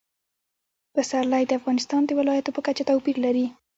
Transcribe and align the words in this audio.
پسرلی 0.93 1.43
د 1.47 1.51
افغانستان 1.59 2.01
د 2.05 2.11
ولایاتو 2.19 2.53
په 2.55 2.61
کچه 2.67 2.83
توپیر 2.89 3.15
لري. 3.25 3.45